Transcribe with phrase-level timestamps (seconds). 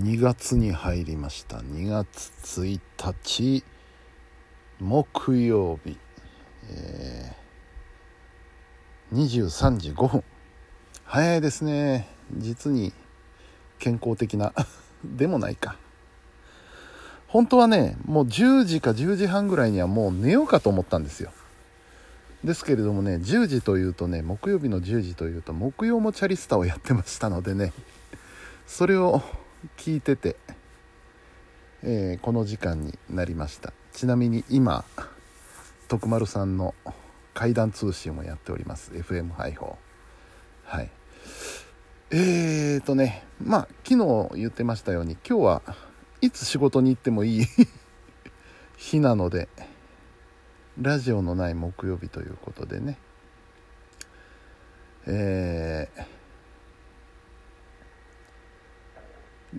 [0.00, 1.58] 2月に入りました。
[1.58, 3.62] 2月1日
[4.80, 5.96] 木曜日、
[6.68, 10.24] えー、23時5分。
[11.04, 12.08] 早いですね。
[12.36, 12.92] 実に
[13.78, 14.52] 健康的な
[15.04, 15.76] でもないか。
[17.28, 21.30] 本当はねもう10時か10時半ぐらいにはもう寝ようかと思ったんですよ。
[22.42, 27.72] ですけれどもね10時というとね木曜日の10時というと木曜もチャリスタをやってましたのでね
[28.66, 29.22] それを
[29.76, 30.36] 聞いてて、
[31.82, 33.72] えー、この時間になりました。
[33.92, 34.84] ちなみに今
[35.88, 36.74] 徳丸さんの
[37.34, 38.92] 怪談通信をやっております。
[38.92, 39.76] FM 配報。
[40.64, 40.90] はい。
[42.10, 45.62] えーとねまあ昨日言ってましたように今日は
[46.20, 47.46] いつ仕事に行ってもいい
[48.76, 49.48] 日なので
[50.80, 52.98] ラジオのない木曜日ということでね。
[55.06, 56.23] えー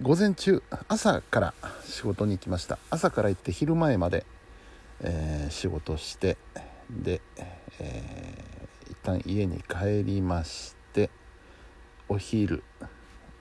[0.01, 1.53] 午前中朝から
[1.85, 2.77] 仕事に行きました。
[2.89, 4.25] 朝から行って昼前まで、
[4.99, 6.35] えー、仕事して
[6.89, 7.21] で、
[7.79, 11.09] えー、一旦家に帰りまして
[12.09, 12.63] お昼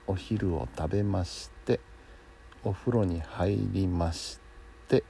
[0.07, 1.81] お昼を食べまして
[2.63, 4.39] お風呂に入りまし
[4.87, 5.03] て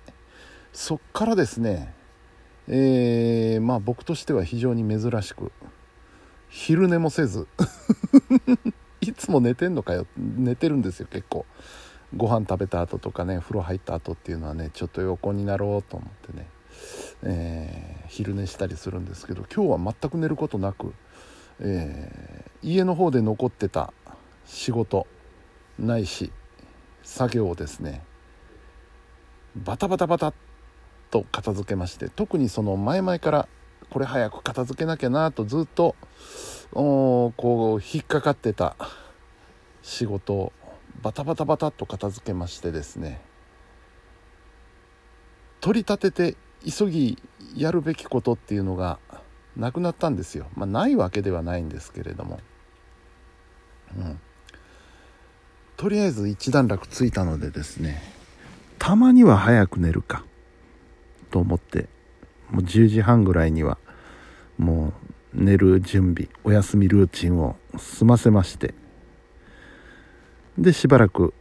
[0.73, 1.93] そっからですね
[2.67, 5.51] えー、まあ僕としては非常に珍しく
[6.49, 7.47] 昼寝もせず
[9.07, 10.05] いつも寝てんのかよ。
[10.17, 11.45] 寝てるんですよ結構。
[12.15, 16.47] ご飯食べた後とかね風呂入った後っていうのはねちょっと横になろうと思ってね、
[17.23, 20.93] えー、昼寝したりするんですけど今日は全く寝ることなく、
[21.59, 23.93] えー、家の方で残ってた
[24.45, 25.07] 仕事
[25.79, 26.31] ないし
[27.03, 28.03] 作業をですね
[29.55, 30.33] バタバタバタっ
[31.11, 33.47] と片付けまして特にその前々から
[33.95, 35.95] これ早く片付けなきゃなとずっと
[36.73, 38.75] こう引っかかってた
[39.83, 40.51] 仕事を
[41.01, 43.21] バタバタバタっと片付けましてですね。
[45.61, 46.37] 取り立てて
[46.69, 47.17] 急ぎ
[47.55, 48.99] やるべきことっていうのが
[49.55, 50.47] なくなったんですよ。
[50.55, 52.41] まあないわけではないんですけれども。
[53.97, 54.19] うん。
[55.77, 58.03] とりあえず一段落ついたのでですね
[58.77, 60.25] たまには早く寝るか
[61.31, 61.87] と思って
[62.51, 63.77] もう10時半ぐらいには
[65.45, 68.73] 寝る準備お休みルーチンを済ませまして
[70.57, 71.33] でしばらく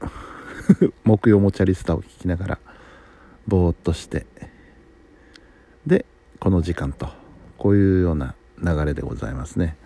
[1.04, 2.58] 木曜もチャリスタを聞きながら
[3.48, 4.26] ぼーっとして
[5.86, 6.04] で
[6.38, 7.08] この時間と
[7.56, 9.76] こういうような流れでございますね。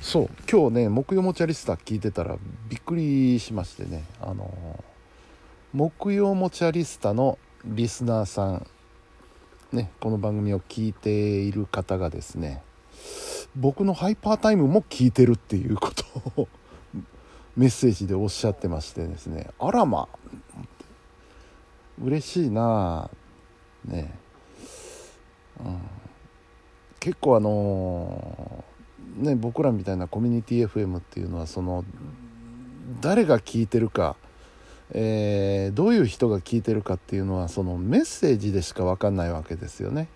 [0.00, 2.36] そう今日ね木曜もチャリスタ聞いてたら
[2.68, 4.82] びっくりしましてねあの
[5.72, 8.66] 木曜もチャリスタのリスナーさん
[9.72, 12.64] ねこの番組を聞いている方がですね
[13.56, 16.48] 僕のハイパータイムも聞いてるっていうことを
[17.56, 19.50] メッセージでおっしゃってましてですね。
[19.58, 20.08] あらま。
[22.02, 23.10] 嬉しいな。
[23.84, 24.14] ね、
[25.60, 25.80] うん、
[27.00, 28.64] 結構あの
[29.16, 31.84] ね僕らみたいなコミュニティ FM っていうのはその
[33.00, 34.16] 誰が聞いてるか
[34.94, 40.08] えー、どういう人が聞いてるかっていうのはそのメッセージでしか分かんないわけですよね。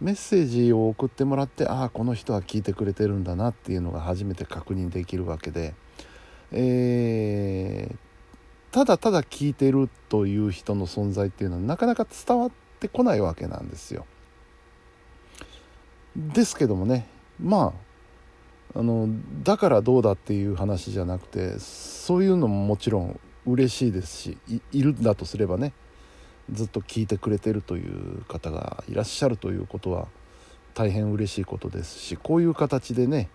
[0.00, 5.74] メッセージを送ってもらってああこの人は聞いてくれてるんだなっていうのが初めて確認できるわけで、
[6.52, 7.96] えー、
[8.74, 14.04] ただただ聞いてるという人の存在っていうのはなかなか伝わってこないわけなんですよ。
[16.14, 17.06] ですけどもね
[17.42, 17.74] ま
[18.74, 19.08] ああの
[19.42, 24.38] だからどうだっていう話じゃなくてそういうのももちろん嬉しいですし
[24.72, 25.72] いるんだとすればね
[26.52, 30.08] ずっと聞いてくれてるという方がいらっしゃるということは
[30.74, 33.28] 大変嬉しいことですしこういう形でね、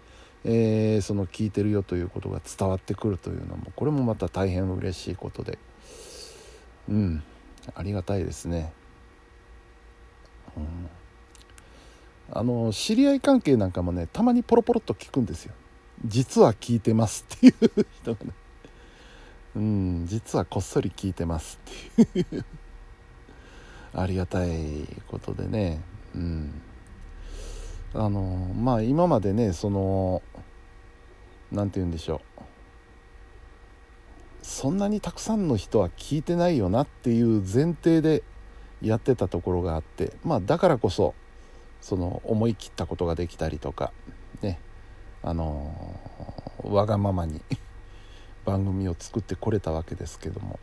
[0.46, 5.58] えー、その聞いてるよということが伝わってくるというのもこれもまた大変嬉しいことで。
[6.90, 7.24] うん
[7.76, 8.74] ありがたいですね。
[10.58, 10.90] うん。
[12.34, 15.54] あの知り合い関係なんかもねたまにポロポロっと聞くんですよ。
[16.06, 18.32] 実は聞いてますっていう人がね。
[19.56, 21.60] うん実はこっそり聞いてます
[21.98, 22.46] っていう。
[23.94, 25.82] ありがたいことでね。
[26.16, 26.62] うん。
[27.94, 28.22] あの
[28.56, 30.22] まあ今までねその
[31.52, 32.42] 何て言うんでしょう。
[34.42, 38.24] そんなにたくさんの人は聞いてないよなっていう前提で
[38.82, 41.14] やってたところがあってまあだからこそ
[41.82, 43.92] その思い切ったことができたりとか
[44.42, 44.60] ね。
[45.24, 46.00] あの
[46.64, 47.42] わがままに
[48.44, 50.60] 番組を作ってこれたわけですけども。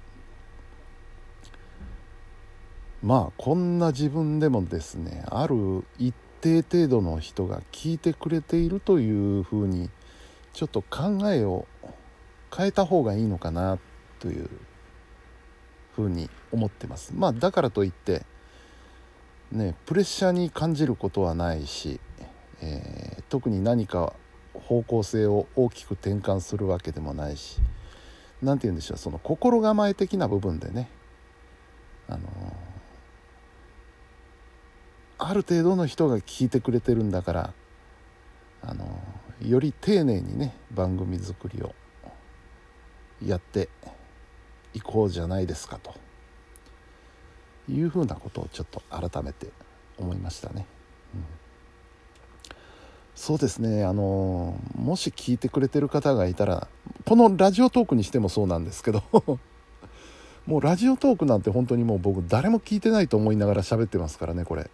[3.03, 9.91] まあこんな自分でもですねある一定程度の人が聞いてくれているというふうに
[10.53, 11.67] ちょっと考えを
[12.55, 13.79] 変えた方がいいのかな
[14.19, 14.49] という
[15.95, 17.13] ふうに思ってます。
[17.15, 18.23] まあだからといって
[19.53, 22.01] ねプレッシャーに感じることはないし、
[22.61, 24.13] えー、特に何か
[24.55, 27.59] 方向性を大きく転換するわけでもないし
[28.43, 30.91] 何て言うんでしょうその心構え的な部分でね
[32.09, 32.21] あの
[35.19, 37.55] ある程度の人が聞いてくれてるんだから
[38.63, 38.87] あの
[39.43, 41.75] より丁寧にね番組作りを
[43.25, 43.69] やって
[44.75, 45.95] いこうじゃないですかと
[47.69, 49.49] いうふうなことをちょっと改めて
[49.99, 50.67] 思いましたね。
[51.15, 51.25] うん、
[53.15, 56.69] そうですねあのもし聞いてくれてる方がいたら
[57.05, 59.03] このラジオトークにしてもそうなんですけど
[60.47, 64.71] もうラジオトークなんて本当にもう僕誰も聞いてないと思いながら喋ってますからねこれ。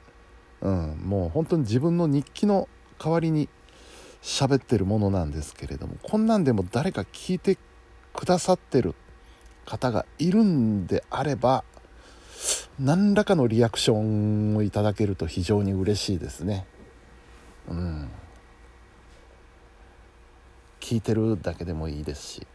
[0.61, 2.69] うん、もう本当に自分の日記の
[2.99, 3.49] 代わりに
[4.23, 7.59] 喋ってるものなんですけれどもこんなんでも誰か聞いて
[8.15, 8.95] くださってる
[9.67, 11.65] 方がいるんであれば
[12.79, 16.67] 何らかのリアクションをいただけると非常に嬉しいですね。
[17.69, 18.09] うん。
[20.81, 22.47] 聞いてるだけでもいいですし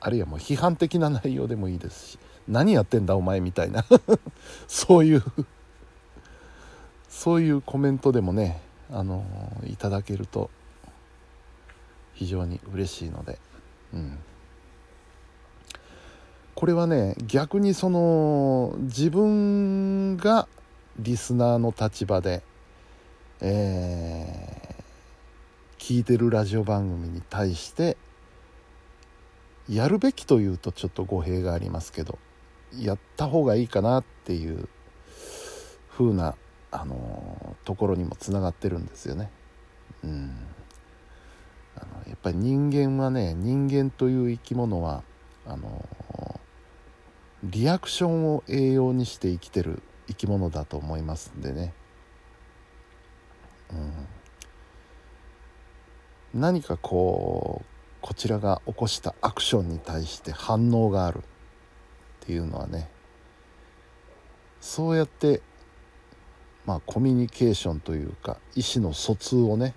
[0.00, 3.84] あるいはもう批判的な内容でもいいですし何やってんだお前みたいな。
[4.68, 5.22] そういう
[7.16, 8.60] そういうコメントでもね
[8.90, 9.24] あの
[9.64, 10.50] いただけると
[12.12, 13.38] 非常に嬉しいので、
[13.94, 14.18] うん、
[16.54, 20.46] これはね逆にその自分が
[20.98, 22.42] リスナーの立場で、
[23.40, 27.96] えー、聞いてるラジオ番組に対して
[29.70, 32.18] やるべきというとちょっと語弊がありますけど
[32.78, 34.68] やった方がいいかなっていう
[35.96, 36.36] 風な
[36.70, 39.30] あのところにもつながってるんですよね。
[40.04, 40.36] うん、
[41.76, 45.02] あのやっぱり人間はね人間という生き物は
[45.46, 45.88] あの
[47.44, 51.72] リアクションを栄養にして生きてる生き物だと思いますんでね。
[56.34, 57.66] うん、何かこう
[58.00, 61.22] こちらが起こしたアクションに対して反応があるっ
[62.20, 62.88] ていうのはね
[64.60, 65.42] そうやって
[66.66, 69.74] まあ、コミュニケーションというか意思の疎通をね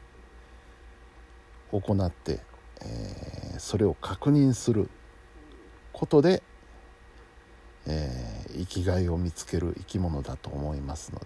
[1.71, 2.39] 行って、
[2.81, 4.89] えー、それを確認する
[5.93, 6.41] ことで、
[7.85, 11.25] えー、生きがいを見つける生き物だと思いますので、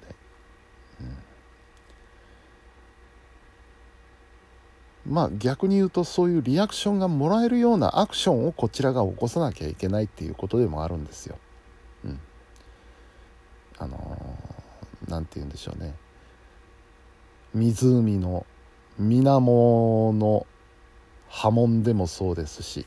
[5.05, 11.37] うん、まあ逆に言うとそういうリアクションがもらえるようなアクションをこちらが起こさなきゃいけないっていうことでもあるんですよ。
[12.03, 12.19] うん、
[13.77, 14.32] あのー
[15.07, 15.95] 何て言うんでしょうね
[17.53, 18.45] 湖の
[18.97, 20.45] 水面の
[21.27, 22.85] 波紋でもそうですし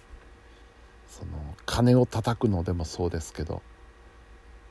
[1.08, 1.32] その
[1.64, 3.62] 鐘を叩くのでもそうですけど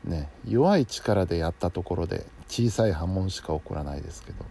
[0.04, 4.46] ね弱い力でやったところで小さい波紋しか起こらないですけど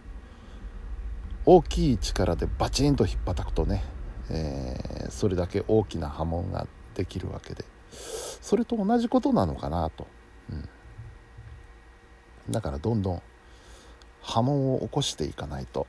[1.45, 3.83] 大きい力でバチンと引っ叩くとね、
[4.29, 7.65] えー、それだけ大きな波紋ができるわけで
[8.41, 10.07] それと同じことなのかなと。
[10.51, 10.69] うん
[12.49, 13.21] だからどんどん
[14.21, 15.87] 波紋を起こしていかないと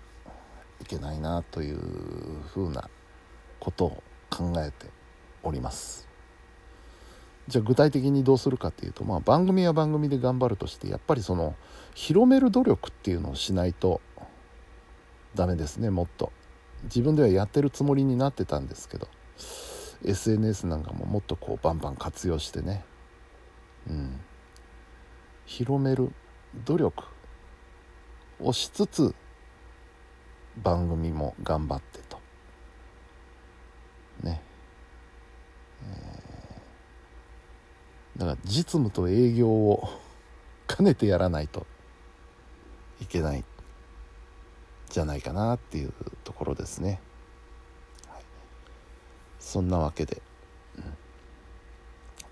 [0.81, 1.79] いけないなという
[2.49, 2.89] ふうな
[3.61, 4.91] ことを考えて
[5.43, 6.07] おります。
[7.49, 11.55] じゃあ具体的にどうするかっていうと、まあ、番組は番組で頑張るとしてやっぱりその
[11.95, 14.01] 広める努力っていうのをしないと
[15.37, 16.33] ダメですねもっと。
[16.85, 19.09] 自分ではやってるつもりになってたんですけど
[20.05, 22.85] SNS なんかももっとこうバンバン活用してね。
[23.89, 24.21] うん。
[25.47, 26.13] 広める。
[26.65, 27.05] 努力
[28.41, 29.15] をしつつ
[30.63, 32.19] 番組も頑張ってと。
[34.23, 34.41] ね、
[35.85, 39.89] えー、だから実務と営業を
[40.67, 41.67] 兼ねてやらないと
[43.01, 43.45] いけない
[44.89, 45.93] じゃないかなっていう
[46.25, 47.01] ところですね、
[48.09, 48.23] はい、
[49.39, 50.23] そんなわけで、
[50.79, 50.85] うん、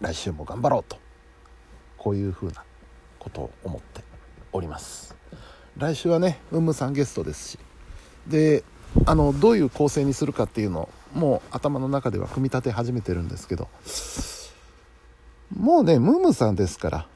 [0.01, 1.05] 来週も頑張ろうと。
[2.05, 2.63] こういうふうな
[3.19, 4.14] ことを思って。
[4.55, 5.15] おります。
[5.77, 7.59] 来週はねウムさんゲストですし。
[8.29, 8.65] で
[9.05, 13.69] あのどういう構成にするかっていうのをもう頭の中では組み立て始めてるんですけど。
[15.55, 17.07] もうねムームさんですから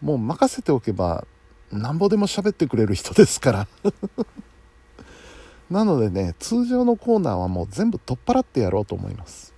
[0.00, 1.26] もう任せておけば
[1.72, 3.68] なんぼでも喋ってくれる人ですから。
[5.70, 9.54] なのでね通常のコーナーはもう全部取っ払ってやろうと思います。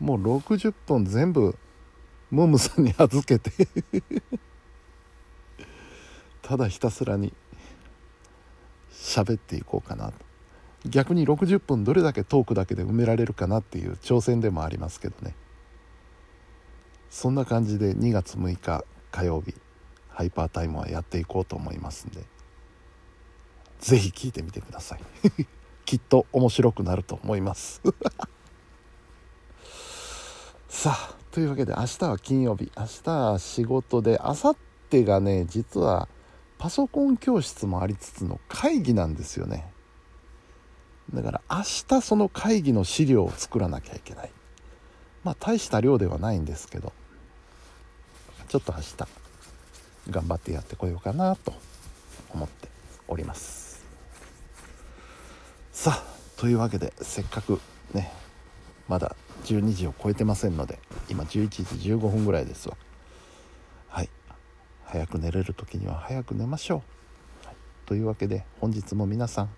[0.00, 1.56] もう60分全部
[2.32, 3.68] ムームさんに預けて。
[6.44, 7.32] ただひたすらに
[8.92, 10.12] 喋っていこうかな。
[10.12, 10.14] と
[10.86, 15.34] 逆に60分どれだけトークだけで埋められるかなっていう挑戦でもありますけどね。
[17.08, 19.54] そんな感じで2月6日火曜日
[20.08, 22.22] ハイパータイムはやっていこうと思いますんで。
[23.80, 25.00] 是非聞いてみてください。
[25.86, 27.80] きっと面白くなると思います。
[30.68, 32.70] さあというわけで明日は金曜日。
[32.76, 34.56] 明日は仕事で明後
[34.90, 36.06] 日がね実は
[36.58, 39.70] パソコン教室もありつつの会議なんですよね。
[41.12, 44.30] だから明日その会議の資料を作らなきゃいけない。
[45.22, 46.92] まあ大した量ではないんですけど。
[48.48, 48.96] ちょっと明日
[50.10, 51.54] 頑張ってやってこようかなと
[52.32, 52.68] 思って
[53.08, 53.84] おります。
[55.72, 57.60] さあというわけでせっかく
[57.92, 58.12] ね
[58.86, 62.76] まだ12時を超えてませんので今11時15分ぐらいですわ。
[64.94, 66.84] 早く寝れる時には早く寝ましょ
[67.42, 69.50] う、はい、というわけで本日も皆さん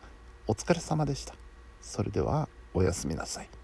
[0.47, 1.35] お疲れ様でした。
[1.83, 3.56] それではおやすみなさい。